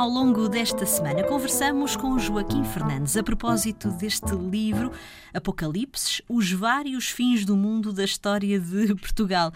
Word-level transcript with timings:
Ao 0.00 0.08
longo 0.08 0.48
desta 0.48 0.86
semana, 0.86 1.22
conversamos 1.22 1.94
com 1.94 2.18
Joaquim 2.18 2.64
Fernandes 2.64 3.18
a 3.18 3.22
propósito 3.22 3.90
deste 3.90 4.34
livro, 4.34 4.90
Apocalipse 5.34 6.24
Os 6.26 6.50
Vários 6.50 7.10
Fins 7.10 7.44
do 7.44 7.54
Mundo 7.54 7.92
da 7.92 8.02
História 8.02 8.58
de 8.58 8.94
Portugal. 8.96 9.52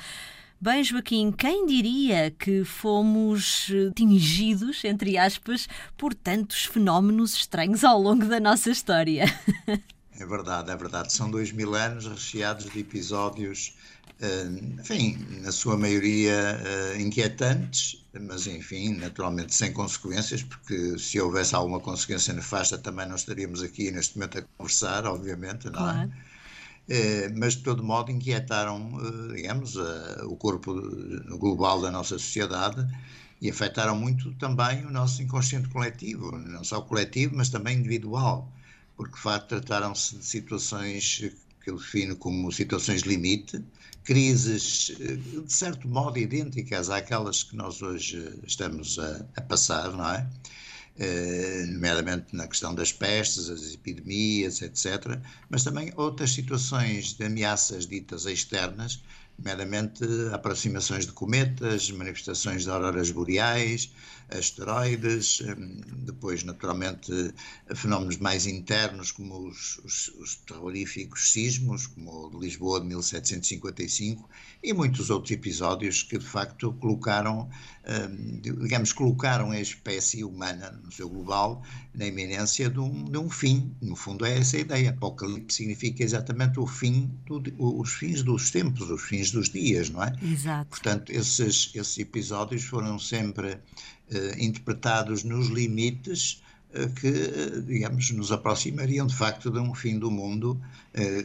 Bem, 0.61 0.85
Joaquim, 0.85 1.33
quem 1.33 1.65
diria 1.65 2.31
que 2.31 2.63
fomos 2.63 3.73
tingidos, 3.97 4.85
entre 4.85 5.17
aspas, 5.17 5.67
por 5.97 6.13
tantos 6.13 6.67
fenómenos 6.67 7.33
estranhos 7.33 7.83
ao 7.83 7.99
longo 7.99 8.27
da 8.27 8.39
nossa 8.39 8.71
história? 8.71 9.25
É 10.17 10.25
verdade, 10.25 10.71
é 10.71 10.77
verdade. 10.77 11.13
São 11.13 11.31
dois 11.31 11.51
mil 11.53 11.75
anos 11.75 12.07
recheados 12.07 12.71
de 12.71 12.79
episódios, 12.81 13.77
eh, 14.21 14.45
enfim, 14.79 15.27
na 15.43 15.51
sua 15.51 15.77
maioria 15.77 16.33
eh, 16.95 17.01
inquietantes, 17.01 18.07
mas 18.21 18.47
enfim, 18.47 18.95
naturalmente 18.97 19.55
sem 19.55 19.73
consequências, 19.73 20.43
porque 20.43 20.97
se 20.99 21.21
houvesse 21.21 21.55
alguma 21.55 21.81
consequência 21.81 22.33
nefasta 22.33 22.79
também 22.79 23.09
não 23.09 23.17
estaríamos 23.17 23.61
aqui 23.63 23.91
neste 23.91 24.17
momento 24.17 24.39
a 24.39 24.45
conversar, 24.57 25.05
obviamente, 25.07 25.69
não 25.71 25.89
é? 25.91 26.09
Eh, 26.89 27.29
mas 27.31 27.55
de 27.57 27.63
todo 27.65 27.83
modo 27.85 28.11
inquietaram, 28.13 28.93
digamos, 29.35 29.77
o 29.77 30.37
corpo 30.37 30.73
global 31.39 31.81
da 31.83 31.91
nossa 31.91 32.19
sociedade 32.19 32.87
e 33.41 33.51
afetaram 33.51 33.97
muito 33.97 34.35
também 34.37 34.85
o 34.87 34.91
nosso 34.91 35.23
inconsciente 35.23 35.69
coletivo, 35.69 36.33
não 36.39 36.65
só 36.65 36.81
coletivo, 36.83 37.37
mas 37.37 37.49
também 37.51 37.79
individual 37.79 38.53
porque 38.97 39.15
de 39.15 39.21
facto 39.21 39.49
trataram-se 39.49 40.17
de 40.17 40.25
situações 40.25 41.31
que 41.63 41.71
eu 41.71 41.77
defino 41.77 42.15
como 42.17 42.53
situações 42.53 43.03
limite, 43.03 43.65
crises 44.05 44.95
eh, 45.01 45.17
de 45.17 45.53
certo 45.53 45.89
modo 45.89 46.19
idênticas 46.19 46.91
àquelas 46.91 47.43
que 47.43 47.57
nós 47.57 47.81
hoje 47.83 48.39
estamos 48.47 48.99
a, 48.99 49.27
a 49.37 49.41
passar, 49.41 49.91
não 49.93 50.09
é? 50.11 50.29
Eh, 50.97 51.65
nomeadamente 51.67 52.37
na 52.37 52.47
questão 52.47 52.73
das 52.73 52.93
pestes, 52.93 53.49
as 53.49 53.75
epidemias, 53.75 54.63
etc., 54.63 55.19
mas 55.51 55.65
também 55.65 55.93
outras 55.97 56.31
situações 56.31 57.15
de 57.15 57.25
ameaças 57.25 57.87
ditas 57.87 58.27
externas, 58.27 59.03
nomeadamente 59.39 60.05
aproximações 60.33 61.07
de 61.07 61.13
cometas, 61.13 61.91
manifestações 61.91 62.63
de 62.65 62.71
auroras 62.71 63.11
boreais, 63.11 63.91
asteroides, 64.31 65.41
hum, 65.41 65.81
depois, 66.05 66.43
naturalmente, 66.45 67.13
fenómenos 67.75 68.17
mais 68.19 68.47
internos, 68.47 69.13
como 69.13 69.49
os, 69.49 69.79
os, 69.85 70.09
os 70.19 70.37
terroríficos 70.37 71.33
sismos, 71.33 71.87
como 71.87 72.27
o 72.27 72.31
de 72.31 72.39
Lisboa 72.39 72.81
de 72.81 72.87
1755, 72.87 74.29
e 74.63 74.73
muitos 74.73 75.11
outros 75.11 75.31
episódios 75.31 76.03
que, 76.03 76.19
de 76.19 76.25
facto, 76.25 76.73
colocaram, 76.75 77.49
hum, 77.87 78.41
digamos, 78.41 78.93
colocaram 78.93 79.51
a 79.51 79.61
espécie 79.61 80.25
humana, 80.25 80.71
no 80.83 80.91
seu 80.91 81.09
global, 81.09 81.63
na 81.95 82.07
iminência 82.07 82.71
de 82.71 82.81
um, 82.81 83.05
de 83.05 83.19
um 83.19 83.29
fim. 83.29 83.75
No 83.81 83.95
fundo, 83.95 84.25
é 84.25 84.39
essa 84.39 84.57
a 84.57 84.61
ideia. 84.61 84.91
Apocalipse 84.91 85.57
significa 85.59 86.03
exatamente 86.03 86.59
o 86.59 86.67
fim, 86.67 87.11
do, 87.27 87.43
os 87.59 87.93
fins 87.95 88.23
dos 88.23 88.51
tempos, 88.51 88.91
os 88.91 89.03
fins 89.03 89.24
dos 89.31 89.49
dias, 89.49 89.91
não 89.91 90.03
é? 90.03 90.13
Exato. 90.23 90.71
Portanto, 90.71 91.11
esses, 91.11 91.71
esses 91.75 91.99
episódios 91.99 92.65
foram 92.65 92.99
sempre 92.99 93.59
eh, 94.11 94.37
interpretados 94.39 95.25
nos 95.25 95.49
limites 95.49 96.43
eh, 96.75 96.89
que, 96.89 97.09
eh, 97.09 97.61
digamos, 97.67 98.11
nos 98.11 98.31
aproximariam 98.31 99.07
de 99.07 99.15
facto 99.17 99.51
de 99.51 99.59
um 99.59 99.75
fim 99.75 99.99
do 99.99 100.11
mundo 100.11 100.61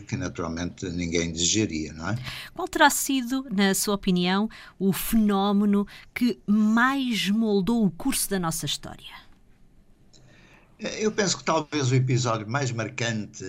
que 0.07 0.17
naturalmente 0.17 0.89
ninguém 0.89 1.31
desejaria, 1.31 1.93
não 1.93 2.09
é? 2.09 2.17
Qual 2.55 2.67
terá 2.67 2.89
sido, 2.89 3.45
na 3.51 3.75
sua 3.75 3.93
opinião, 3.93 4.49
o 4.79 4.91
fenómeno 4.91 5.85
que 6.11 6.39
mais 6.47 7.29
moldou 7.29 7.85
o 7.85 7.91
curso 7.91 8.27
da 8.31 8.39
nossa 8.39 8.65
história? 8.65 9.13
Eu 10.79 11.11
penso 11.11 11.37
que 11.37 11.43
talvez 11.43 11.91
o 11.91 11.95
episódio 11.95 12.49
mais 12.49 12.71
marcante 12.71 13.43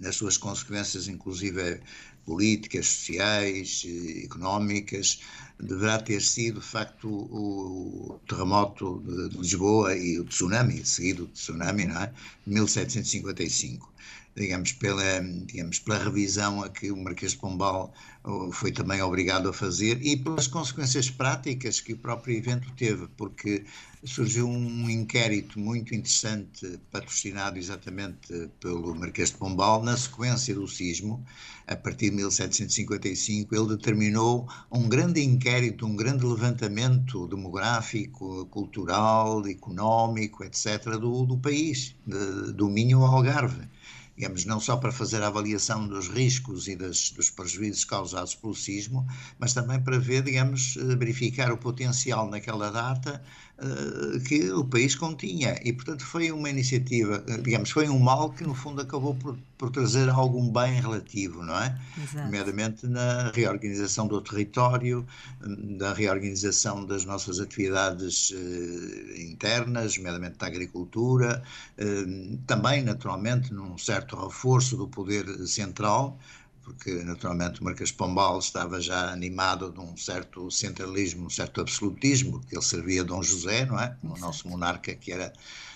nas 0.00 0.16
suas 0.16 0.38
consequências, 0.38 1.08
inclusive 1.08 1.78
políticas, 2.24 2.86
sociais, 2.86 3.86
económicas, 4.24 5.20
deverá 5.60 5.98
ter 5.98 6.20
sido, 6.20 6.60
de 6.60 6.66
facto, 6.66 7.08
o, 7.08 8.20
terremoto 8.28 9.02
de 9.06 9.36
Lisboa 9.38 9.96
e 9.96 10.18
o 10.18 10.24
tsunami, 10.24 10.84
seguido 10.84 11.26
do 11.26 11.32
tsunami, 11.32 11.86
não 11.86 12.00
é? 12.00 12.12
De 12.46 12.52
1755 12.54 13.94
digamos, 14.36 14.72
pela, 14.72 15.20
digamos, 15.46 15.78
pela 15.78 16.02
revisão 16.02 16.62
a 16.62 16.68
que 16.68 16.90
o 16.90 16.96
Marquês 16.96 17.32
de 17.32 17.38
Pombal 17.38 17.94
foi 18.52 18.72
também 18.72 19.00
obrigado 19.02 19.48
a 19.48 19.52
fazer 19.52 20.00
e 20.02 20.16
pelas 20.16 20.46
consequências 20.46 21.10
práticas 21.10 21.78
que 21.80 21.92
o 21.92 21.98
próprio 21.98 22.36
evento 22.36 22.72
teve, 22.72 23.06
porque 23.16 23.64
surgiu 24.02 24.48
um 24.48 24.88
inquérito 24.90 25.58
muito 25.58 25.94
interessante, 25.94 26.78
patrocinado 26.90 27.58
exatamente 27.58 28.50
pelo 28.60 28.94
Marquês 28.94 29.30
de 29.30 29.36
Pombal, 29.36 29.82
na 29.82 29.96
sequência 29.96 30.54
do 30.54 30.66
sismo, 30.66 31.24
a 31.66 31.76
partir 31.76 32.10
1755, 32.14 33.54
ele 33.54 33.68
determinou 33.68 34.48
um 34.70 34.88
grande 34.88 35.22
inquérito, 35.22 35.84
um 35.86 35.96
grande 35.96 36.24
levantamento 36.24 37.26
demográfico, 37.28 38.46
cultural, 38.46 39.46
económico, 39.46 40.44
etc., 40.44 40.98
do, 40.98 41.26
do 41.26 41.36
país, 41.38 41.94
de, 42.06 42.52
do 42.52 42.68
Minho 42.68 43.02
ao 43.02 43.16
Algarve 43.16 43.68
digamos, 44.16 44.44
não 44.44 44.60
só 44.60 44.76
para 44.76 44.92
fazer 44.92 45.22
a 45.22 45.26
avaliação 45.26 45.86
dos 45.88 46.08
riscos 46.08 46.68
e 46.68 46.76
das, 46.76 47.10
dos 47.10 47.30
prejuízos 47.30 47.84
causados 47.84 48.34
pelo 48.34 48.54
sismo, 48.54 49.06
mas 49.38 49.52
também 49.52 49.80
para 49.80 49.98
ver, 49.98 50.22
digamos, 50.22 50.76
eh, 50.76 50.94
verificar 50.96 51.50
o 51.50 51.58
potencial 51.58 52.30
naquela 52.30 52.70
data 52.70 53.20
uh, 53.58 54.20
que 54.20 54.52
o 54.52 54.64
país 54.64 54.94
continha. 54.94 55.58
E, 55.64 55.72
portanto, 55.72 56.04
foi 56.04 56.30
uma 56.30 56.48
iniciativa, 56.48 57.24
eh, 57.26 57.38
digamos, 57.38 57.70
foi 57.70 57.88
um 57.88 57.98
mal 57.98 58.30
que, 58.30 58.44
no 58.44 58.54
fundo, 58.54 58.80
acabou 58.80 59.14
por, 59.16 59.36
por 59.58 59.70
trazer 59.70 60.08
algum 60.08 60.48
bem 60.50 60.80
relativo, 60.80 61.42
não 61.42 61.58
é? 61.58 61.76
Exato. 62.00 62.24
Nomeadamente 62.24 62.86
na 62.86 63.32
reorganização 63.34 64.06
do 64.06 64.20
território, 64.20 65.06
da 65.76 65.92
reorganização 65.92 66.84
das 66.84 67.04
nossas 67.04 67.40
atividades 67.40 68.30
uh, 68.30 69.20
internas, 69.20 69.96
nomeadamente 69.96 70.38
da 70.38 70.46
agricultura, 70.46 71.42
uh, 71.78 72.36
também, 72.46 72.82
naturalmente, 72.82 73.52
num 73.52 73.76
certo 73.76 74.03
certo 74.04 74.16
reforço 74.16 74.76
do 74.76 74.86
poder 74.86 75.26
central, 75.46 76.18
porque 76.64 76.90
naturalmente 77.04 77.60
o 77.60 77.64
Marquês 77.64 77.90
de 77.90 77.96
Pombal 77.96 78.38
estava 78.38 78.80
já 78.80 79.12
animado 79.12 79.70
de 79.70 79.80
um 79.80 79.96
certo 79.96 80.50
centralismo, 80.50 81.26
um 81.26 81.30
certo 81.30 81.60
absolutismo, 81.60 82.40
que 82.48 82.56
ele 82.56 82.64
servia 82.64 83.02
a 83.02 83.04
Dom 83.04 83.22
José, 83.22 83.66
não 83.66 83.78
é? 83.78 83.96
O 84.02 84.18
nosso 84.18 84.48
monarca 84.48 84.94
que 84.94 85.12
era 85.12 85.32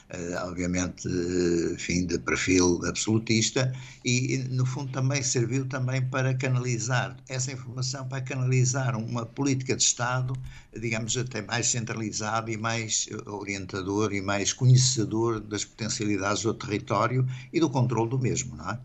Uh, 0.09 0.49
obviamente, 0.49 1.07
uh, 1.07 1.75
enfim, 1.75 2.07
de 2.07 2.19
perfil 2.19 2.81
absolutista, 2.87 3.71
e 4.03 4.39
no 4.49 4.65
fundo 4.65 4.91
também 4.91 5.23
serviu 5.23 5.67
também 5.67 6.01
para 6.01 6.33
canalizar 6.33 7.15
essa 7.29 7.53
informação, 7.53 8.09
para 8.09 8.23
canalizar 8.23 8.97
uma 8.97 9.27
política 9.27 9.77
de 9.77 9.83
Estado, 9.83 10.33
digamos, 10.75 11.15
até 11.15 11.43
mais 11.43 11.67
centralizado 11.67 12.51
e 12.51 12.57
mais 12.57 13.07
orientador 13.27 14.15
e 14.15 14.23
mais 14.23 14.51
conhecedor 14.51 15.41
das 15.41 15.67
potencialidades 15.67 16.43
do 16.43 16.55
território 16.55 17.29
e 17.53 17.61
do 17.61 17.69
controle 17.69 18.09
do 18.09 18.19
mesmo, 18.19 18.57
não 18.57 18.71
é? 18.71 18.79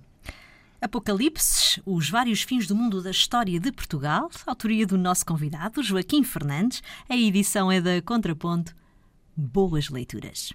Apocalipse, 0.84 1.82
os 1.86 2.10
vários 2.10 2.42
fins 2.42 2.68
do 2.68 2.76
mundo 2.76 3.02
da 3.02 3.10
história 3.10 3.58
de 3.58 3.72
Portugal, 3.72 4.30
autoria 4.46 4.86
do 4.86 4.98
nosso 4.98 5.26
convidado, 5.26 5.82
Joaquim 5.82 6.26
Fernandes. 6.26 6.84
A 7.08 7.16
edição 7.16 7.72
é 7.72 7.80
da 7.80 8.02
Contraponto. 8.02 8.76
Boas 9.34 9.88
leituras. 9.88 10.54